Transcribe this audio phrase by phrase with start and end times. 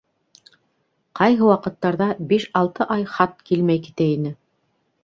[1.19, 4.35] Ҡайһы ваҡыттарҙа биш-алты ай хат килмәй китә ине.